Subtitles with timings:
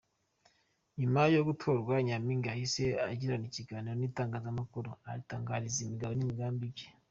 [0.99, 6.87] Nyuma yo gutorwa, Nyampinga yahise agirana ikiganiro n'itangazamakuru aritangariza imigabo n'imigambi bye.